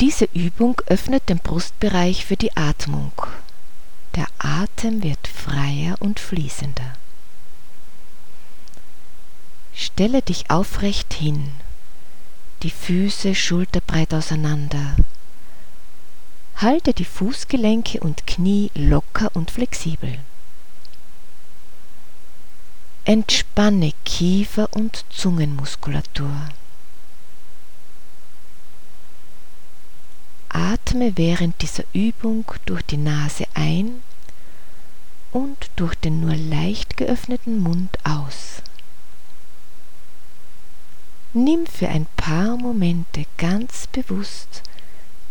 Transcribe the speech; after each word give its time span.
Diese 0.00 0.26
Übung 0.32 0.80
öffnet 0.86 1.28
den 1.28 1.38
Brustbereich 1.38 2.24
für 2.24 2.36
die 2.36 2.56
Atmung. 2.56 3.12
Der 4.14 4.28
Atem 4.38 5.02
wird 5.02 5.26
freier 5.26 5.96
und 5.98 6.20
fließender. 6.20 6.94
Stelle 9.74 10.22
dich 10.22 10.50
aufrecht 10.50 11.14
hin, 11.14 11.50
die 12.62 12.70
Füße 12.70 13.34
schulterbreit 13.34 14.14
auseinander. 14.14 14.94
Halte 16.56 16.92
die 16.92 17.04
Fußgelenke 17.04 17.98
und 18.00 18.26
Knie 18.26 18.70
locker 18.74 19.30
und 19.34 19.50
flexibel. 19.50 20.18
Entspanne 23.04 23.92
Kiefer- 24.04 24.72
und 24.72 25.04
Zungenmuskulatur. 25.10 26.48
Atme 30.88 31.18
während 31.18 31.60
dieser 31.60 31.84
Übung 31.92 32.46
durch 32.64 32.80
die 32.80 32.96
Nase 32.96 33.44
ein 33.52 34.00
und 35.32 35.70
durch 35.76 35.94
den 35.96 36.20
nur 36.20 36.34
leicht 36.34 36.96
geöffneten 36.96 37.58
Mund 37.58 37.98
aus. 38.04 38.62
Nimm 41.34 41.66
für 41.66 41.88
ein 41.88 42.06
paar 42.16 42.56
Momente 42.56 43.26
ganz 43.36 43.86
bewusst 43.88 44.62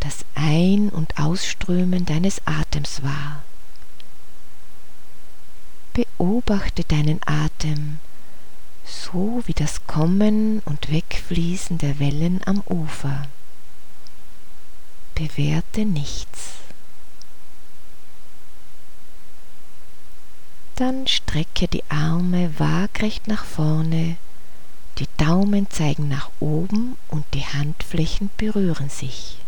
das 0.00 0.26
Ein- 0.34 0.90
und 0.90 1.18
Ausströmen 1.18 2.04
deines 2.04 2.46
Atems 2.46 3.02
wahr. 3.02 3.42
Beobachte 5.94 6.84
deinen 6.84 7.20
Atem, 7.24 8.00
so 8.84 9.42
wie 9.46 9.54
das 9.54 9.86
Kommen 9.86 10.60
und 10.66 10.92
Wegfließen 10.92 11.78
der 11.78 11.98
Wellen 11.98 12.42
am 12.44 12.62
Ufer. 12.66 13.26
Bewerte 15.18 15.84
nichts. 15.84 16.58
Dann 20.76 21.08
strecke 21.08 21.66
die 21.66 21.82
Arme 21.88 22.56
waagrecht 22.60 23.26
nach 23.26 23.44
vorne, 23.44 24.16
die 24.98 25.08
Daumen 25.16 25.68
zeigen 25.70 26.06
nach 26.06 26.30
oben 26.38 26.96
und 27.08 27.24
die 27.34 27.44
Handflächen 27.44 28.30
berühren 28.36 28.90
sich. 28.90 29.38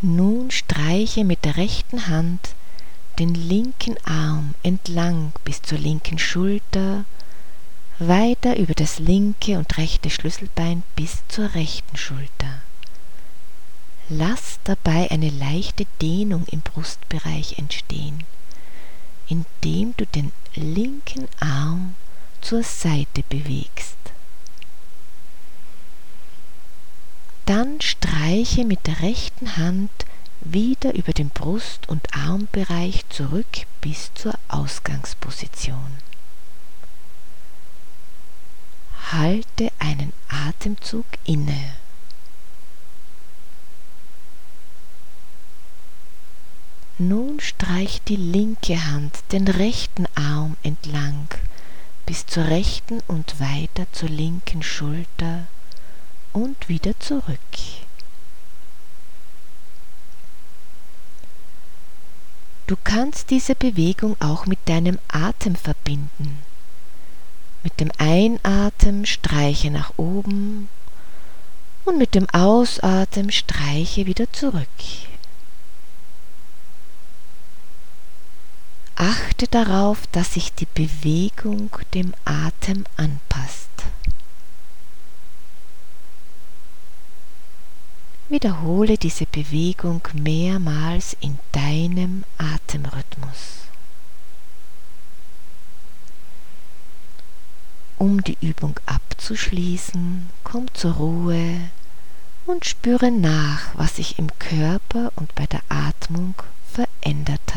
Nun 0.00 0.52
streiche 0.52 1.24
mit 1.24 1.44
der 1.44 1.56
rechten 1.56 2.06
Hand 2.06 2.54
den 3.18 3.34
linken 3.34 3.96
Arm 4.06 4.54
entlang 4.62 5.32
bis 5.42 5.62
zur 5.62 5.78
linken 5.78 6.20
Schulter, 6.20 7.04
weiter 7.98 8.56
über 8.56 8.74
das 8.74 8.98
linke 8.98 9.58
und 9.58 9.76
rechte 9.76 10.10
Schlüsselbein 10.10 10.82
bis 10.94 11.22
zur 11.28 11.54
rechten 11.54 11.96
Schulter. 11.96 12.62
Lass 14.08 14.60
dabei 14.64 15.10
eine 15.10 15.30
leichte 15.30 15.86
Dehnung 16.00 16.46
im 16.46 16.60
Brustbereich 16.60 17.58
entstehen, 17.58 18.24
indem 19.28 19.94
du 19.96 20.06
den 20.06 20.32
linken 20.54 21.28
Arm 21.40 21.94
zur 22.40 22.62
Seite 22.62 23.22
bewegst. 23.28 23.96
Dann 27.44 27.80
streiche 27.80 28.64
mit 28.64 28.86
der 28.86 29.00
rechten 29.00 29.56
Hand 29.56 29.90
wieder 30.40 30.94
über 30.94 31.12
den 31.12 31.30
Brust- 31.30 31.88
und 31.88 32.14
Armbereich 32.14 33.04
zurück 33.08 33.66
bis 33.80 34.12
zur 34.14 34.34
Ausgangsposition. 34.48 36.07
Halte 39.12 39.72
einen 39.78 40.12
Atemzug 40.28 41.06
inne. 41.24 41.74
Nun 46.98 47.38
streich 47.40 48.02
die 48.02 48.16
linke 48.16 48.84
Hand 48.86 49.22
den 49.32 49.46
rechten 49.46 50.06
Arm 50.14 50.56
entlang 50.62 51.28
bis 52.06 52.26
zur 52.26 52.46
rechten 52.46 53.00
und 53.06 53.38
weiter 53.38 53.86
zur 53.92 54.08
linken 54.08 54.62
Schulter 54.62 55.46
und 56.32 56.68
wieder 56.68 56.98
zurück. 57.00 57.38
Du 62.66 62.76
kannst 62.82 63.30
diese 63.30 63.54
Bewegung 63.54 64.16
auch 64.20 64.46
mit 64.46 64.58
deinem 64.68 64.98
Atem 65.08 65.54
verbinden. 65.54 66.47
Mit 67.62 67.80
dem 67.80 67.90
Einatmen 67.98 69.04
streiche 69.04 69.70
nach 69.70 69.92
oben 69.96 70.68
und 71.84 71.98
mit 71.98 72.14
dem 72.14 72.28
Ausatmen 72.30 73.30
streiche 73.32 74.06
wieder 74.06 74.32
zurück. 74.32 74.68
Achte 78.94 79.46
darauf, 79.46 80.06
dass 80.08 80.34
sich 80.34 80.52
die 80.52 80.66
Bewegung 80.66 81.70
dem 81.94 82.14
Atem 82.24 82.84
anpasst. 82.96 83.68
Wiederhole 88.28 88.98
diese 88.98 89.24
Bewegung 89.24 90.02
mehrmals 90.12 91.16
in 91.20 91.38
deinem 91.52 92.24
Atemrhythmus. 92.36 93.07
Um 97.98 98.22
die 98.22 98.38
Übung 98.40 98.78
abzuschließen, 98.86 100.30
komm 100.44 100.72
zur 100.72 100.94
Ruhe 100.94 101.60
und 102.46 102.64
spüre 102.64 103.10
nach, 103.10 103.62
was 103.74 103.96
sich 103.96 104.20
im 104.20 104.28
Körper 104.38 105.12
und 105.16 105.34
bei 105.34 105.46
der 105.46 105.62
Atmung 105.68 106.34
verändert 106.72 107.56